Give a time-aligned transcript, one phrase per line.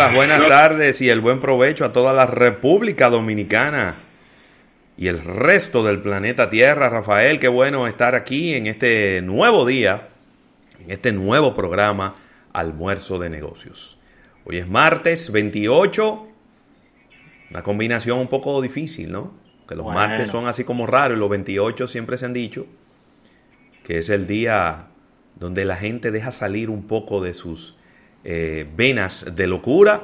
[0.00, 3.96] Las buenas tardes y el buen provecho a toda la República Dominicana
[4.96, 6.88] y el resto del planeta Tierra.
[6.88, 10.08] Rafael, qué bueno estar aquí en este nuevo día,
[10.82, 12.14] en este nuevo programa
[12.54, 13.98] Almuerzo de Negocios.
[14.46, 16.28] Hoy es martes 28,
[17.50, 19.34] una combinación un poco difícil, ¿no?
[19.68, 22.66] Que los martes son así como raros y los 28 siempre se han dicho
[23.84, 24.86] que es el día
[25.34, 27.76] donde la gente deja salir un poco de sus
[28.24, 30.02] eh, venas de locura.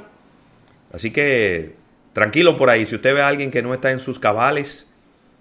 [0.92, 1.74] Así que
[2.12, 4.86] tranquilo por ahí, si usted ve a alguien que no está en sus cabales,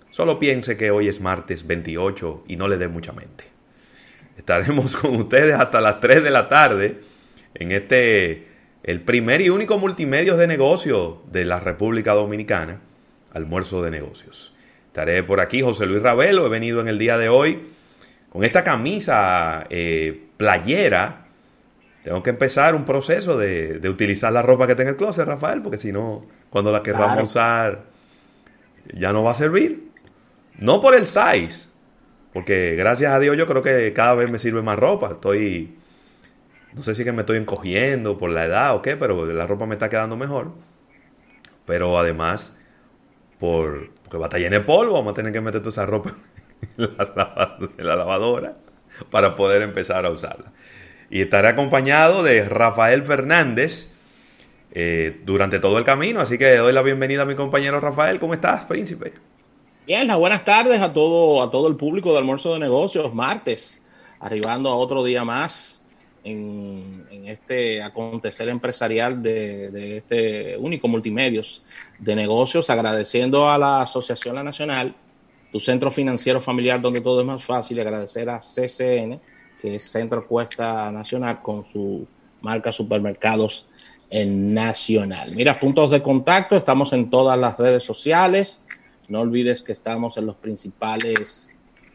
[0.10, 3.46] solo piense que hoy es martes 28 y no le dé mucha mente.
[4.38, 7.00] Estaremos con ustedes hasta las 3 de la tarde
[7.54, 8.48] en este,
[8.84, 12.82] el primer y único multimedio de negocio de la República Dominicana,
[13.34, 14.54] almuerzo de negocios.
[14.88, 17.64] Estaré por aquí, José Luis Ravelo, he venido en el día de hoy
[18.30, 21.25] con esta camisa eh, playera
[22.06, 25.80] tengo que empezar un proceso de, utilizar la ropa que tenga el closet, Rafael, porque
[25.80, 27.86] si no, cuando la queramos usar,
[28.94, 29.90] ya no va a servir.
[30.60, 31.68] No por el size,
[32.32, 35.14] porque gracias a Dios yo creo que cada vez me sirve más ropa.
[35.14, 35.80] Estoy,
[36.74, 39.66] no sé si que me estoy encogiendo por la edad o qué, pero la ropa
[39.66, 40.52] me está quedando mejor.
[41.66, 42.56] Pero además,
[43.40, 45.88] por, porque va a estar llena de polvo, vamos a tener que meter toda esa
[45.88, 46.12] ropa
[46.78, 48.54] en la lavadora
[49.10, 50.54] para poder empezar a usarla
[51.10, 53.90] y estaré acompañado de Rafael Fernández
[54.72, 56.20] eh, durante todo el camino.
[56.20, 58.20] Así que doy la bienvenida a mi compañero Rafael.
[58.20, 59.14] ¿Cómo estás, príncipe?
[59.86, 63.82] Bien, las buenas tardes a todo, a todo el público de Almuerzo de Negocios, martes,
[64.20, 65.80] arribando a otro día más
[66.24, 71.64] en, este acontecer empresarial de, de, este único multimedios
[72.00, 74.96] de negocios, agradeciendo a la Asociación La Nacional,
[75.52, 79.20] tu centro financiero familiar donde todo es más fácil, agradecer a CCN
[79.60, 82.08] que es Centro Cuesta Nacional con su
[82.42, 83.68] marca Supermercados
[84.12, 85.32] Nacional.
[85.36, 88.62] Mira, puntos de contacto, estamos en todas las redes sociales.
[89.10, 91.48] No olvides que estamos en los principales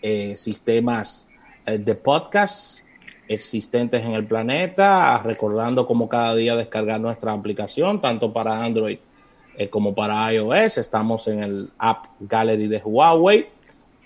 [0.02, 1.28] eh, sistemas
[1.66, 2.80] eh, de podcast
[3.28, 8.98] existentes en el planeta, recordando como cada día descargar nuestra aplicación, tanto para Android
[9.56, 10.78] eh, como para iOS.
[10.78, 13.48] Estamos en el App Gallery de Huawei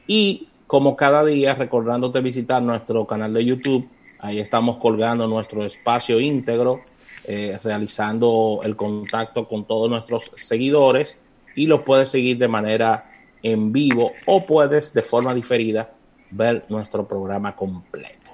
[0.07, 3.89] y como cada día, recordándote visitar nuestro canal de YouTube.
[4.19, 6.81] Ahí estamos colgando nuestro espacio íntegro,
[7.29, 11.21] eh, realizando el contacto con todos nuestros seguidores
[11.55, 13.09] y los puedes seguir de manera
[13.41, 15.93] en vivo o puedes de forma diferida
[16.33, 18.33] ver nuestro programa completo.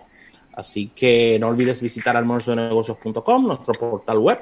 [0.55, 4.39] Así que no olvides visitar almuerzodenegocios.com, nuestro portal web.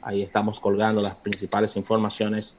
[0.00, 2.56] Ahí estamos colgando las principales informaciones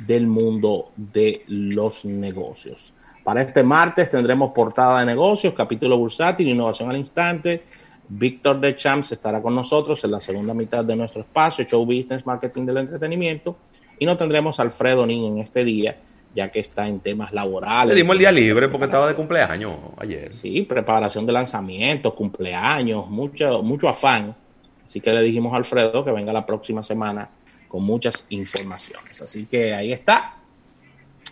[0.00, 2.92] del mundo de los negocios.
[3.26, 7.60] Para este martes tendremos portada de negocios, capítulo bursátil, innovación al instante.
[8.08, 12.24] Víctor de Champs estará con nosotros en la segunda mitad de nuestro espacio, Show Business,
[12.24, 13.56] Marketing del Entretenimiento.
[13.98, 15.96] Y no tendremos a Alfredo Nin en este día,
[16.36, 17.96] ya que está en temas laborales.
[17.96, 20.38] Le dimos el día libre porque estaba de cumpleaños ayer.
[20.38, 24.36] Sí, preparación de lanzamientos, cumpleaños, mucho, mucho afán.
[24.84, 27.28] Así que le dijimos a Alfredo que venga la próxima semana
[27.66, 29.20] con muchas informaciones.
[29.20, 30.36] Así que ahí está.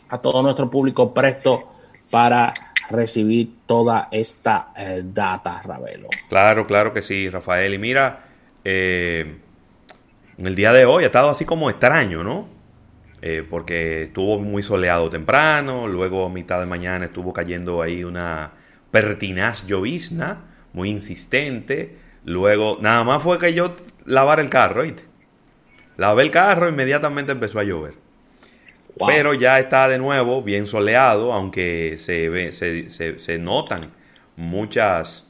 [0.09, 1.74] A todo nuestro público presto
[2.15, 2.55] para
[2.91, 6.07] recibir toda esta eh, data, Ravelo.
[6.29, 7.75] Claro, claro que sí, Rafael.
[7.75, 8.27] Y mira,
[8.65, 9.39] eh,
[10.39, 12.47] en el día de hoy ha estado así como extraño, ¿no?
[13.21, 18.53] Eh, porque estuvo muy soleado temprano, luego a mitad de mañana estuvo cayendo ahí una
[18.93, 21.97] pertinaz llovizna, muy insistente.
[22.25, 25.03] Luego, nada más fue que yo lavar el carro, ¿viste?
[25.97, 28.04] Lavé el carro, inmediatamente empezó a llover.
[29.07, 33.81] Pero ya está de nuevo bien soleado, aunque se, ve, se, se, notan
[34.37, 35.27] muchas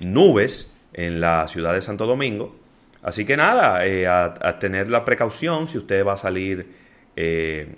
[0.00, 2.56] nubes en la ciudad de Santo Domingo.
[3.02, 6.76] Así que nada, eh, a, tener la precaución si usted va a salir
[7.16, 7.74] eh,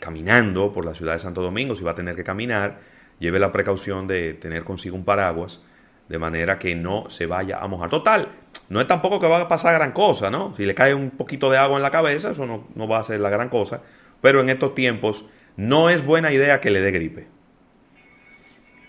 [0.00, 2.78] caminando por la ciudad de Santo Domingo, si va a tener que caminar,
[3.18, 5.62] lleve la precaución de tener consigo un paraguas,
[6.08, 7.90] de manera que no se vaya a mojar.
[7.90, 8.28] Total,
[8.70, 10.54] no es tampoco que va a pasar gran cosa, ¿no?
[10.56, 13.02] Si le cae un poquito de agua en la cabeza, eso no, no va a
[13.02, 13.82] ser la gran cosa
[14.20, 15.24] pero en estos tiempos
[15.56, 17.26] no es buena idea que le dé gripe.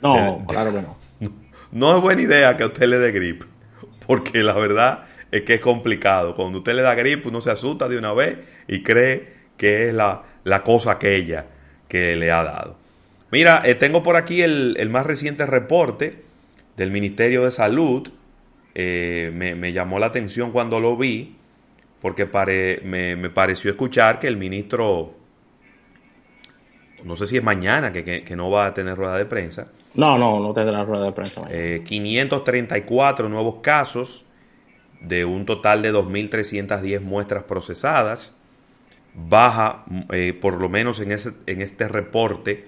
[0.01, 0.97] No, claro que no.
[1.69, 3.45] No es buena idea que a usted le dé gripe,
[4.05, 6.33] porque la verdad es que es complicado.
[6.33, 8.37] Cuando usted le da gripe, uno se asusta de una vez
[8.69, 10.23] y cree que es la,
[10.63, 11.45] cosa aquella
[11.89, 12.77] que le ha dado.
[13.31, 16.23] Mira, eh, tengo por aquí el, más reciente reporte
[16.77, 18.09] del Ministerio de Salud.
[18.75, 21.35] Eh, me, llamó la atención cuando lo vi,
[22.01, 22.25] porque
[22.83, 25.16] me, me, pareció escuchar que el ministro
[27.03, 29.67] no sé si es mañana que, no va a tener rueda de prensa.
[29.93, 31.83] No, no, no tendrá rueda de prensa mañana.
[31.83, 34.25] 534 eh, nuevos casos
[35.01, 38.31] de un total de 2.310 muestras procesadas.
[39.13, 42.67] Baja, eh, por lo menos en, ese, en este reporte,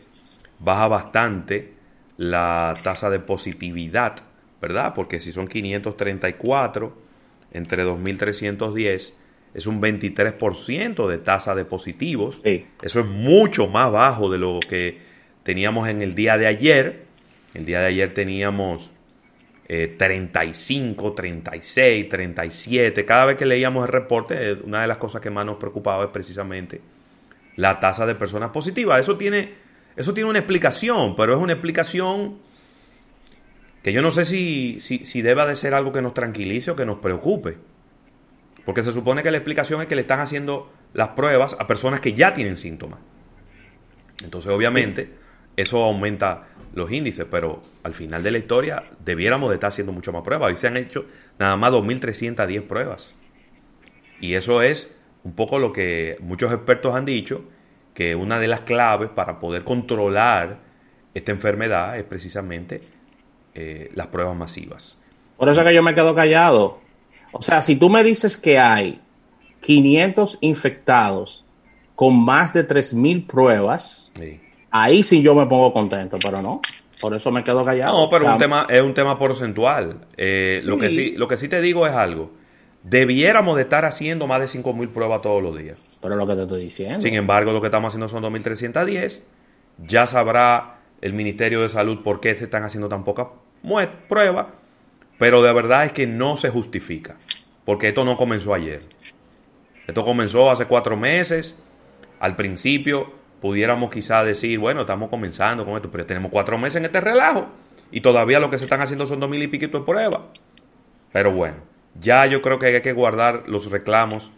[0.59, 1.73] baja bastante
[2.17, 4.15] la tasa de positividad,
[4.61, 4.93] ¿verdad?
[4.93, 6.93] Porque si son 534
[7.51, 9.13] entre 2.310,
[9.53, 12.41] es un 23% de tasa de positivos.
[12.43, 14.99] Eso es mucho más bajo de lo que
[15.43, 17.05] teníamos en el día de ayer.
[17.53, 18.91] El día de ayer teníamos
[19.69, 23.05] 35, 36, 37.
[23.05, 26.05] Cada vez que leíamos el reporte, eh, una de las cosas que más nos preocupaba
[26.05, 26.81] es precisamente
[27.55, 28.99] la tasa de personas positivas.
[28.99, 29.53] Eso tiene,
[29.95, 32.39] eso tiene una explicación, pero es una explicación
[33.83, 36.75] que yo no sé si, si, si deba de ser algo que nos tranquilice o
[36.75, 37.57] que nos preocupe.
[38.65, 42.01] Porque se supone que la explicación es que le están haciendo las pruebas a personas
[42.01, 42.99] que ya tienen síntomas.
[44.23, 45.13] Entonces, obviamente,
[45.55, 50.11] eso aumenta los índices, pero al final de la historia debiéramos de estar haciendo mucho
[50.11, 50.49] más pruebas.
[50.49, 51.05] Hoy se han hecho
[51.37, 53.13] nada más 2.310 pruebas.
[54.21, 54.91] Y eso es
[55.23, 57.43] un poco lo que muchos expertos han dicho,
[57.93, 60.59] que una de las claves para poder controlar
[61.13, 62.81] esta enfermedad es precisamente
[63.53, 64.97] eh, las pruebas masivas.
[65.37, 66.79] Por eso que yo me quedo callado.
[67.31, 69.01] O sea, si tú me dices que hay
[69.61, 71.45] 500 infectados
[71.95, 74.39] con más de 3.000 pruebas, sí
[74.71, 76.61] Ahí sí yo me pongo contento, pero no.
[77.01, 77.97] Por eso me quedo callado.
[77.97, 80.07] No, pero un tema, es un tema porcentual.
[80.17, 82.31] Eh, lo, que sí, lo que sí te digo es algo.
[82.83, 85.77] Debiéramos de estar haciendo más de 5.000 pruebas todos los días.
[86.01, 87.01] Pero lo que te estoy diciendo.
[87.01, 89.21] Sin embargo, lo que estamos haciendo son 2.310.
[89.87, 93.27] Ya sabrá el Ministerio de Salud por qué se están haciendo tan pocas
[94.07, 94.47] pruebas.
[95.19, 97.17] Pero de verdad es que no se justifica.
[97.65, 98.81] Porque esto no comenzó ayer.
[99.85, 101.55] Esto comenzó hace cuatro meses.
[102.19, 106.85] Al principio pudiéramos quizá decir, bueno, estamos comenzando con esto, pero tenemos cuatro meses en
[106.85, 107.47] este relajo
[107.91, 110.21] y todavía lo que se están haciendo son dos mil y piquito de pruebas.
[111.11, 111.57] Pero bueno,
[111.99, 114.31] ya yo creo que hay que guardar los reclamos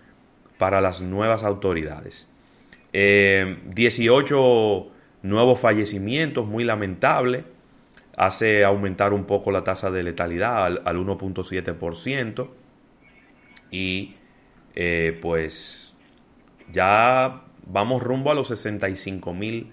[0.58, 2.30] para las nuevas autoridades.
[2.94, 4.92] 18 eh,
[5.24, 7.44] nuevos fallecimientos, muy lamentable.
[8.22, 12.50] Hace aumentar un poco la tasa de letalidad al, 1.7%.
[13.72, 14.14] Y
[14.76, 15.96] eh, pues
[16.72, 19.72] ya vamos rumbo a los 65 mil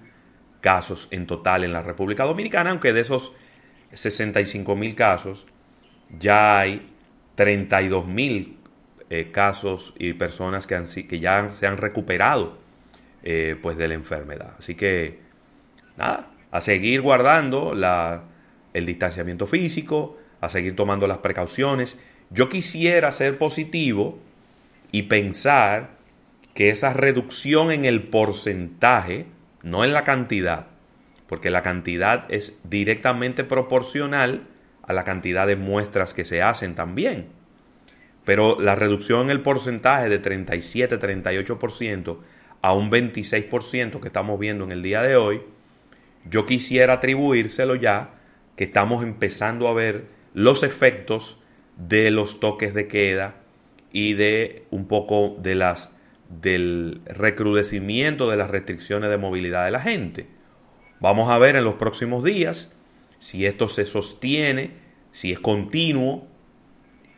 [0.63, 3.35] casos en total en la República Dominicana, aunque de esos
[3.93, 5.45] 65 mil casos
[6.19, 6.91] ya hay
[7.35, 8.57] 32 mil
[9.11, 12.57] eh, casos y personas que, han, que ya se han recuperado
[13.23, 14.55] eh, pues de la enfermedad.
[14.59, 15.19] Así que
[15.99, 18.23] nada, a seguir guardando la,
[18.79, 21.99] el distanciamiento físico, a seguir tomando las precauciones.
[22.31, 24.19] Yo quisiera ser positivo
[24.93, 25.99] y pensar
[26.55, 29.27] que esa reducción en el porcentaje,
[29.63, 30.67] no en la cantidad,
[31.29, 34.47] porque la cantidad es directamente proporcional
[34.83, 37.27] a la cantidad de muestras que se hacen también.
[38.25, 42.19] Pero la reducción en el porcentaje de 37-38%
[42.61, 45.43] a un 26% que estamos viendo en el día de hoy,
[46.25, 48.18] yo quisiera atribuírselo ya
[48.59, 51.39] que estamos empezando a ver los efectos
[51.77, 53.37] de los toques de queda
[53.93, 55.93] y de un poco de las
[56.29, 60.27] del recrudecimiento de las restricciones de movilidad de la gente.
[60.99, 62.73] Vamos a ver en los próximos días
[63.21, 64.73] si esto se sostiene,
[65.13, 66.27] si es continuo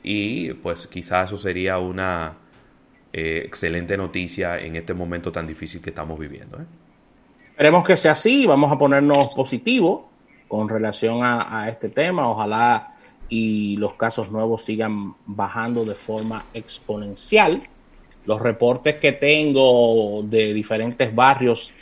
[0.03, 2.37] y pues quizás eso sería una
[3.14, 6.59] eh, excelente noticia en este momento tan difícil que estamos viviendo.
[6.59, 6.67] ¿eh?
[7.49, 10.10] Esperemos que sea así, vamos a ponernos positivos
[10.50, 12.97] con relación a este tema, ojalá
[13.30, 17.62] y los casos nuevos sigan bajando de forma exponencial
[18.26, 21.73] los reportes que tengo de diferentes barrios,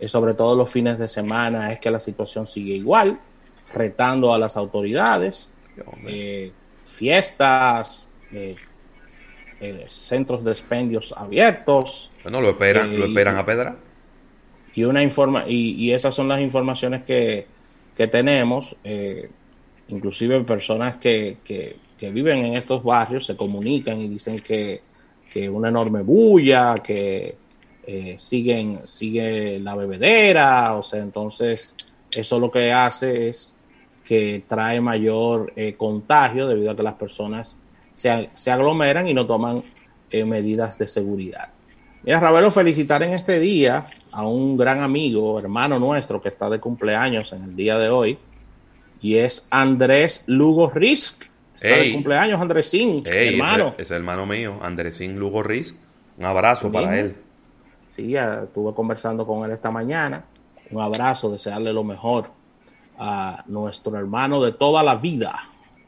[0.00, 3.18] eh, sobre todo los fines de semana, es que la situación sigue igual,
[3.74, 5.52] retando a las autoridades,
[6.06, 6.52] eh,
[6.86, 8.56] fiestas, eh,
[9.86, 12.12] centros de expendios abiertos.
[12.22, 13.76] Bueno, lo esperan, lo esperan a Pedra.
[14.74, 17.46] Y, una informa y, esas son las informaciones que,
[17.98, 18.76] que tenemos.
[19.88, 24.82] inclusive personas que, que, que viven en estos barrios se comunican y dicen que
[25.28, 27.36] que una enorme bulla, que
[27.86, 31.74] eh, siguen, sigue la bebedera, o sea, entonces
[32.10, 33.54] eso lo que hace es
[34.04, 37.56] que trae mayor eh, contagio debido a que las personas
[37.92, 39.62] se, se aglomeran y no toman
[40.10, 41.50] eh, medidas de seguridad.
[42.02, 46.60] Mira, Ravelo, felicitar en este día a un gran amigo, hermano nuestro, que está de
[46.60, 48.18] cumpleaños en el día de hoy,
[49.00, 51.24] y es Andrés Lugo Risk
[51.62, 53.74] Está de cumpleaños, Andresín, hermano.
[53.78, 55.74] Es, hermano mío, Andresín Lugo Riz.
[56.16, 57.16] Un abrazo para él.
[57.90, 60.24] Sí, ya estuve conversando con él esta mañana.
[60.70, 62.30] Un abrazo, desearle lo mejor
[62.96, 65.36] a nuestro hermano de toda la vida,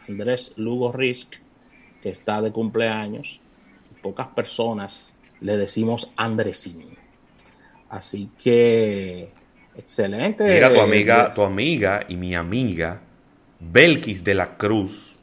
[0.09, 1.37] Andrés Lugo Risk.
[2.03, 3.41] que está de cumpleaños.
[4.03, 6.97] Pocas personas le decimos Andresín.
[7.89, 9.31] Así que,
[9.77, 10.45] excelente.
[10.45, 13.01] Mira, tu amiga, tu amiga y mi amiga,
[13.59, 15.19] Belkis de la Cruz,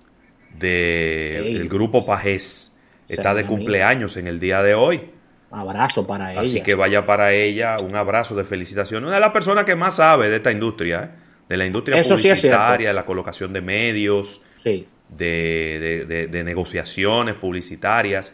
[0.58, 2.74] del grupo Pajés,
[3.08, 5.12] está de cumpleaños en el día de hoy.
[5.50, 6.42] Abrazo para ella.
[6.42, 9.06] Así que vaya para ella un abrazo de felicitación.
[9.06, 11.10] Una de las personas que más sabe de esta industria, ¿eh?
[11.48, 18.34] de la industria publicitaria, de la colocación de medios, de, de, negociaciones publicitarias.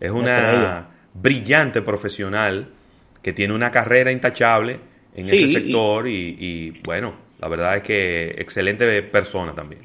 [0.00, 2.68] Es una brillante profesional
[3.22, 4.78] que tiene una carrera intachable
[5.14, 9.82] en ese sector y, bueno, la verdad es que excelente persona también.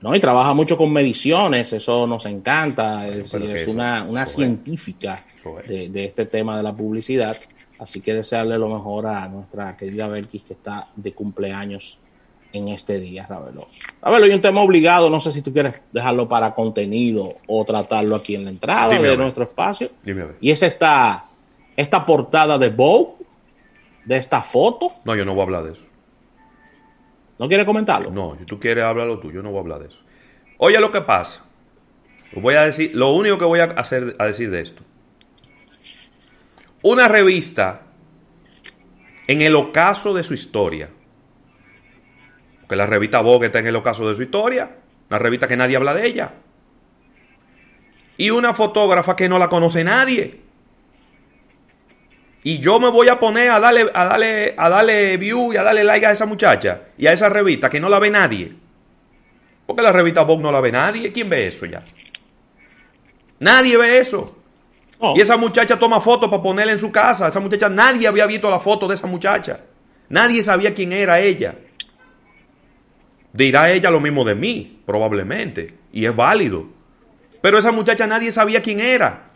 [0.00, 3.34] No, y trabaja mucho con mediciones, eso nos encanta, es,
[3.66, 5.24] una, una científica
[5.66, 7.36] de, de, este tema de la publicidad,
[7.80, 11.98] así que desearle lo mejor a nuestra querida Belkis que está de cumpleaños
[12.52, 13.68] en este día, Ravelo.
[14.00, 18.16] Ravelo, hay un tema obligado, no sé si tú quieres dejarlo para contenido o tratarlo
[18.16, 19.90] aquí en la entrada de nuestro espacio.
[20.02, 20.36] Dime a ver.
[20.40, 21.26] Y es esta,
[21.76, 23.12] esta portada de Vogue,
[24.04, 24.92] de esta foto.
[25.04, 25.82] No, yo no voy a hablar de eso.
[27.38, 28.10] ¿No quieres comentarlo?
[28.10, 29.98] No, si tú quieres hablarlo tú, yo no voy a hablar de eso.
[30.58, 31.44] Oye lo que pasa.
[32.32, 34.82] Voy a decir, lo único que voy a hacer a decir de esto.
[36.82, 37.82] Una revista
[39.26, 40.90] en el ocaso de su historia
[42.68, 44.70] que la revista Vogue está en el ocaso de su historia,
[45.08, 46.34] una revista que nadie habla de ella.
[48.16, 50.40] Y una fotógrafa que no la conoce nadie.
[52.42, 55.62] Y yo me voy a poner a darle, a darle, a darle view y a
[55.62, 58.52] darle like a esa muchacha y a esa revista que no la ve nadie.
[59.66, 61.12] Porque la revista Vogue no la ve nadie.
[61.12, 61.82] ¿Quién ve eso ya?
[63.40, 64.36] Nadie ve eso.
[64.98, 65.14] Oh.
[65.16, 67.28] Y esa muchacha toma fotos para ponerla en su casa.
[67.28, 69.60] Esa muchacha, nadie había visto la foto de esa muchacha.
[70.08, 71.54] Nadie sabía quién era ella.
[73.32, 76.68] Dirá ella lo mismo de mí, probablemente, y es válido.
[77.40, 79.30] Pero esa muchacha nadie sabía quién era.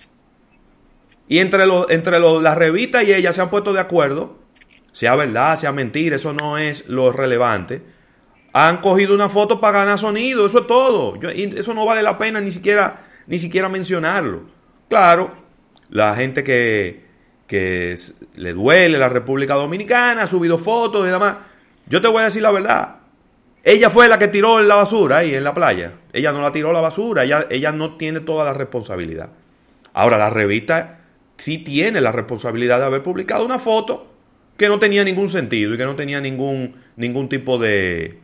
[1.29, 4.39] Y entre, entre las revistas y ella se han puesto de acuerdo,
[4.93, 7.83] sea verdad, sea mentira, eso no es lo relevante.
[8.53, 11.19] Han cogido una foto para ganar sonido, eso es todo.
[11.23, 14.43] eso no vale la pena ni siquiera, ni siquiera mencionarlo.
[14.89, 15.31] Claro,
[15.89, 17.07] la gente que,
[17.47, 17.97] que
[18.35, 21.37] le duele la República Dominicana ha subido fotos y demás.
[21.87, 22.97] Yo te voy a decir la verdad.
[23.65, 25.93] Ella fue la que tiró la basura ahí en la playa.
[26.13, 29.31] Ella no la tiró la basura, ella, ella no tiene toda la responsabilidad.
[29.93, 31.01] Ahora, la revista
[31.37, 34.09] sí tiene la responsabilidad de haber publicado una foto
[34.57, 38.19] que no tenía ningún sentido y que no tenía ningún, ningún tipo de,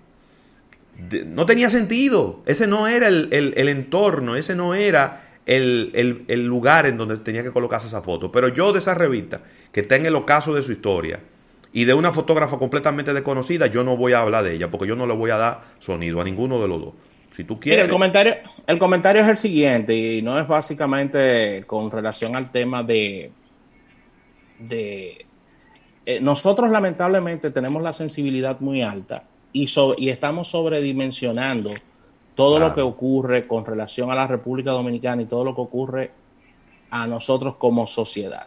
[1.26, 2.42] No tenía sentido.
[2.47, 7.52] Ese no era el, entorno, ese no era el, el, lugar en donde tenía que
[7.52, 8.33] colocarse esa foto.
[8.33, 9.40] Pero yo de esa revista,
[9.73, 11.21] que está en el ocaso de su historia,
[11.73, 14.97] y de una fotógrafa completamente desconocida, yo no voy a hablar de ella, porque yo
[14.97, 16.95] no le voy a dar sonido a ninguno de los dos.
[17.33, 17.85] Si tú quieres.
[17.85, 18.35] el comentario,
[18.67, 23.31] el comentario es el siguiente, y no es básicamente con relación al tema de.
[24.59, 25.27] de
[26.07, 31.71] eh, nosotros, lamentablemente, tenemos la sensibilidad muy alta y, y estamos sobredimensionando
[32.35, 36.11] todo lo que ocurre con relación a la República Dominicana y todo lo que ocurre
[36.91, 38.47] a nosotros como sociedad.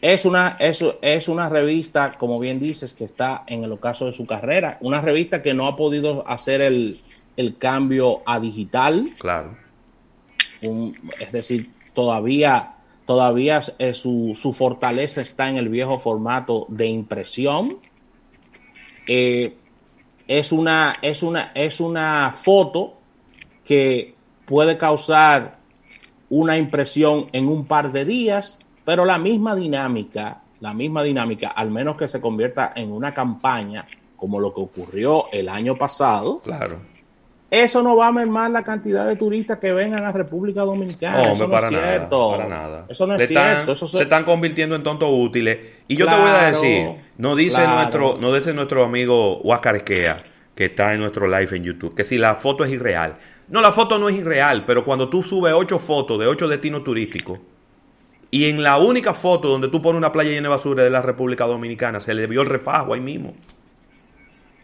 [0.00, 4.12] Es una, es, es una revista, como bien dices, que está en el ocaso de
[4.12, 4.78] su carrera.
[4.80, 7.00] Una revista que no ha podido hacer el,
[7.58, 9.10] cambio a digital.
[9.18, 9.56] Claro.
[10.60, 12.74] es decir, todavía,
[13.06, 17.78] todavía su, su, fortaleza está en el viejo formato de impresión.
[19.08, 19.54] Eh,
[20.28, 22.98] es, una, es, una, es una foto
[23.64, 24.14] que
[24.46, 25.58] puede causar
[26.28, 31.70] una impresión en un par de días pero la misma dinámica, la misma dinámica, al
[31.70, 33.84] menos que se convierta en una campaña
[34.16, 36.40] como lo que ocurrió el año pasado.
[36.40, 36.78] Claro.
[37.50, 41.22] Eso no va a mermar la cantidad de turistas que vengan a República Dominicana.
[41.22, 42.30] No, eso no es cierto.
[42.30, 42.86] para nada.
[42.88, 43.74] Eso no es cierto.
[43.74, 44.00] se...
[44.00, 45.58] están convirtiendo en tontos útiles.
[45.86, 46.86] Y yo te voy a decir,
[47.18, 50.16] no dice nuestro, no dice nuestro amigo Huáscar Esquea,
[50.54, 53.16] que está en nuestro live en YouTube, que si la foto es irreal.
[53.48, 56.84] No, la foto no es irreal, pero cuando tú subes ocho fotos de ocho destinos
[56.84, 57.38] turísticos,
[58.34, 61.02] y en la única foto donde tú pones una playa llena de basura de la
[61.02, 63.34] República Dominicana, se le vio el refajo ahí mismo.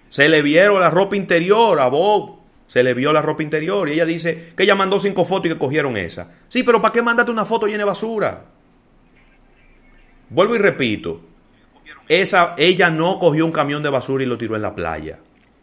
[0.09, 2.39] Se le vieron la ropa interior a Bob.
[2.67, 3.87] Se le vio la ropa interior.
[3.87, 6.31] Y ella dice que ella mandó cinco fotos y que cogieron esa.
[6.49, 8.43] Sí, pero ¿para qué mandate una foto llena de basura?
[10.31, 11.21] Vuelvo y repito.
[12.09, 15.19] Esa, ella no cogió un camión de basura y lo tiró en la playa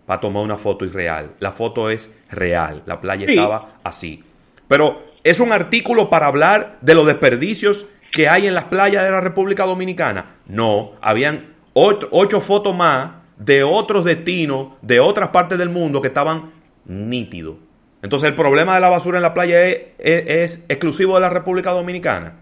[0.05, 1.31] para tomar una foto irreal.
[1.39, 2.83] La foto es real.
[2.85, 4.24] La playa estaba así.
[4.67, 9.12] Pero es un artículo para hablar de los desperdicios que hay en las playas de
[9.12, 10.38] la República Dominicana.
[10.48, 16.53] No, habían ocho, fotos más de otros destinos de otras partes del mundo que estaban
[16.86, 17.57] nítidos.
[18.01, 21.29] Entonces, ¿el problema de la basura en la playa es, es- es exclusivo de la
[21.29, 22.36] República Dominicana?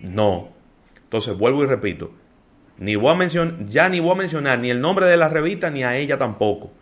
[0.00, 0.48] No.
[1.04, 2.10] Entonces, vuelvo y repito.
[2.78, 5.70] Ni voy a mencionar, ya ni voy a mencionar ni el nombre de la revista
[5.70, 6.72] ni a ella tampoco.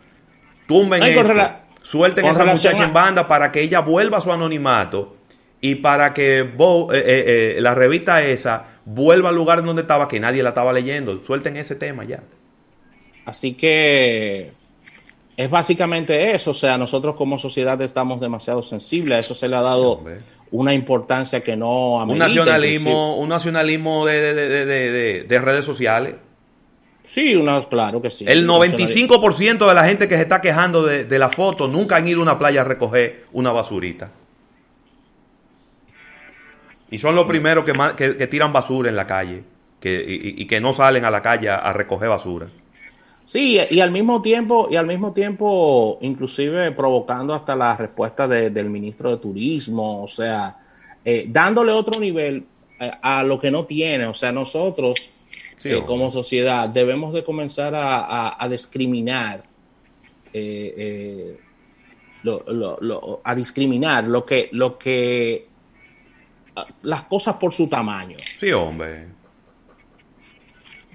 [0.67, 1.33] Tumben con esto,
[1.83, 5.17] suelten esa muchacha a- en banda para que ella vuelva a su anonimato
[5.61, 10.07] y para que Bo- eh, eh, eh, la revista esa vuelva al lugar donde estaba,
[10.07, 11.21] que nadie la estaba leyendo.
[11.23, 12.23] Suelten ese tema ya.
[13.25, 14.51] Así que
[15.37, 16.51] es básicamente eso.
[16.51, 19.17] O sea, nosotros como sociedad estamos demasiado sensibles.
[19.17, 20.19] A eso se le ha dado Hombre.
[20.51, 25.39] una importancia que no Un amerita, nacionalismo, un nacionalismo de, de- de- de- de- de
[25.41, 26.15] redes sociales.
[27.03, 28.23] Sí, una, claro que sí.
[28.27, 29.17] El Nacionalismo.
[29.17, 32.19] 95% de la gente que se está quejando de, de la foto nunca han ido
[32.19, 34.11] a una playa a recoger una basurita.
[36.91, 39.43] Y son los primeros que, que- que tiran basura en la calle
[39.79, 42.47] que, y, y que no salen a la calle a, recoger basura.
[43.25, 48.49] Sí, y al mismo tiempo, y al mismo tiempo, inclusive provocando hasta la respuesta de-
[48.49, 50.57] del ministro de Turismo, o sea,
[51.05, 52.43] eh, dándole otro nivel
[52.79, 54.05] eh, a lo que no tiene.
[54.07, 54.95] O sea, nosotros
[55.59, 59.43] Sí, eh, como sociedad debemos de comenzar a, a- a discriminar,
[60.33, 61.37] eh,
[62.23, 65.47] lo- lo- lo- a discriminar lo que, lo que,
[66.83, 69.05] las cosas por su tamaño, Sí, hombre.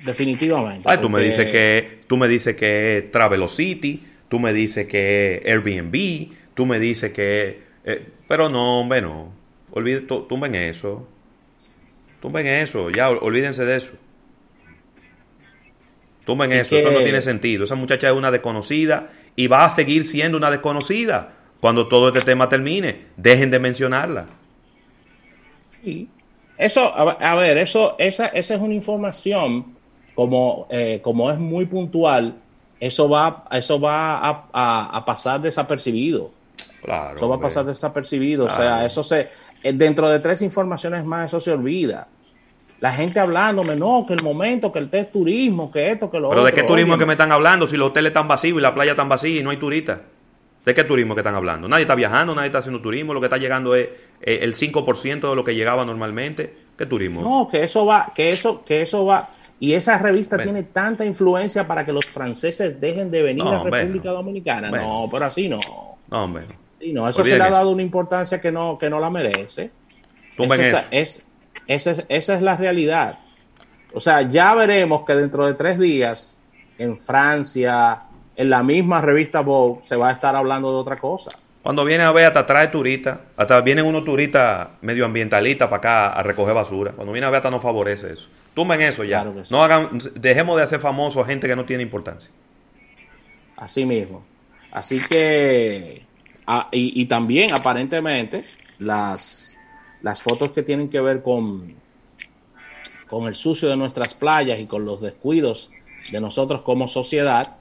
[0.05, 0.89] definitivamente.
[0.91, 5.43] Ay, tú me dices que tú me dices que es Travelocity, tú me dices que
[5.45, 9.33] es Airbnb, tú me dices que eh, pero no, hombre, no.
[9.71, 11.07] Olvide, tu- tumben eso.
[12.21, 13.93] Tumben eso, ya ol- olvídense de eso.
[16.25, 17.65] Tumben eso, eso no tiene sentido.
[17.65, 22.23] Esa muchacha es una desconocida y va a seguir siendo una desconocida cuando todo este
[22.23, 23.03] tema termine.
[23.19, 24.27] Dejen de mencionarla.
[25.85, 26.09] Sí.
[26.57, 29.75] Eso, a, a ver, eso, esa, esa es una información,
[30.15, 32.37] como, eh, como es muy puntual,
[32.81, 36.31] eso va, eso va a, a- a pasar desapercibido.
[36.83, 37.17] Claro.
[37.17, 38.45] Eso va a pasar desapercibido.
[38.47, 39.29] O sea, eso se,
[39.63, 42.09] eh, dentro de tres informaciones más, eso se olvida.
[42.81, 46.29] La gente hablándome, no, que el momento, que el test turismo, que esto, que lo
[46.29, 46.55] Pero otro.
[46.55, 48.75] ¿de qué turismo es que me están hablando si los hoteles están vacíos y la
[48.75, 50.01] playa están vacía y no hay turistas?
[50.65, 51.69] ¿De qué turismo que están hablando?
[51.69, 53.89] Nadie está viajando, nadie está haciendo turismo, lo que está llegando es
[54.23, 56.55] eh, el 5% de lo que llegaba normalmente.
[56.79, 57.21] ¿Qué turismo?
[57.21, 59.29] No, que eso va, que eso, que eso va.
[59.61, 60.53] Y esa revista Bueno.
[60.53, 64.11] tiene tanta influencia para que los franceses dejen de venir No, a República.
[64.11, 64.71] Dominicana.
[64.71, 65.03] Bueno.
[65.03, 65.61] No, pero así no.
[66.11, 66.45] No, hombre.
[66.81, 67.57] Sí, no, eso Olviden se le ha eso.
[67.57, 69.71] dado una importancia que no, que no la merece.
[70.37, 70.89] Tumben Esa, eso.
[70.91, 71.23] es,
[71.87, 73.19] esa, es, esa es la realidad.
[73.93, 76.37] O sea, ya veremos que dentro de tres días,
[76.79, 78.01] en Francia,
[78.37, 81.33] en la misma revista Vogue, se va a estar hablando de otra cosa.
[81.63, 86.23] Cuando viene a ver, hasta trae turistas, hasta vienen unos turistas medioambientalistas para acá a
[86.23, 86.93] recoger basura.
[86.93, 88.29] Cuando viene a ver, hasta no favorece eso.
[88.55, 89.23] Tumben eso ya.
[89.23, 89.55] Claro que sí.
[89.55, 92.31] No hagan, dejemos de hacer famosos a gente que no tiene importancia.
[93.57, 94.25] Así mismo.
[94.73, 96.05] Así que,
[96.47, 98.45] ah, y, y también aparentemente,
[98.79, 99.57] las,
[100.03, 101.75] las fotos que tienen que ver con,
[103.09, 105.71] con el sucio de nuestras playas y con los descuidos
[106.11, 107.57] de nosotros como sociedad,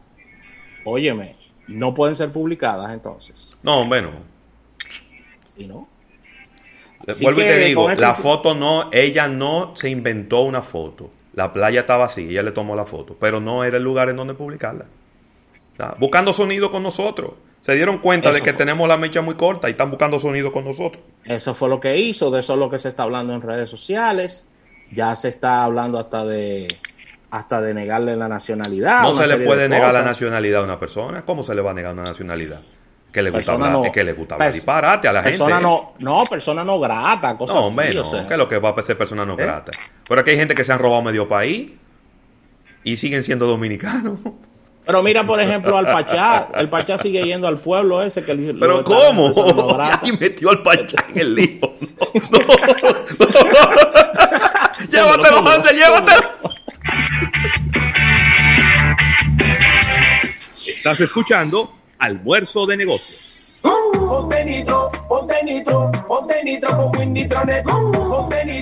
[0.85, 1.35] óyeme,
[1.67, 3.57] no pueden ser publicadas entonces.
[3.63, 4.11] No, hombre, no.
[5.57, 5.87] ¿sí, no?
[7.07, 11.09] Así Vuelvo y te digo, este- la foto no, ella no se inventó una foto.
[11.33, 14.15] La playa estaba así, ella le tomó la foto, pero no era el lugar en
[14.15, 14.85] donde publicarla.
[15.73, 17.33] O sea, buscando sonido con nosotros.
[17.61, 18.57] Se dieron cuenta Eso de que fue.
[18.59, 21.03] tenemos la mecha muy corta y están buscando sonido con nosotros.
[21.23, 23.69] Eso fue lo que hizo, de eso es lo que se está hablando en redes
[23.69, 24.47] sociales.
[24.91, 26.67] Ya se está hablando hasta de
[27.33, 29.01] hasta de negarle la nacionalidad.
[29.01, 31.23] no se le puede de negar la nacionalidad a una persona.
[31.25, 32.61] ¿Cómo se le va a negar una nacionalidad?
[33.11, 35.37] Que le gusta Persona hablar, no- es que le gusta hablar disparate a la gente.
[35.37, 38.27] persona no, no, persona no grata, cosas No, así, o no, sea.
[38.27, 39.37] que lo que va a ser persona no ¿Eh?
[39.37, 39.71] grata.
[40.07, 41.71] Pero aquí hay gente que se han robado medio país
[42.83, 44.19] y siguen siendo dominicanos.
[44.85, 48.53] Pero mira, por ejemplo, al Pachá, el Pachá sigue yendo al pueblo ese que le-
[48.53, 49.29] Pero ¿cómo?
[49.29, 49.77] no.
[50.03, 51.59] Y metió al Pachá en el lío.
[52.31, 54.87] No, no, no.
[54.91, 56.21] llévatelo, Túmbalo, Hansel, llévatelo.
[60.67, 63.59] Estás escuchando Almuerzo de Negocios.
[63.61, 67.27] Ponte nitro, ponte nitro, ponte nitro con Winnie.
[67.27, 68.53] Ponte nitro.